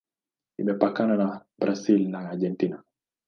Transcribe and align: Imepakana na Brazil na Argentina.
Imepakana 0.61 1.13
na 1.21 1.29
Brazil 1.59 2.01
na 2.11 2.19
Argentina. 2.33 2.77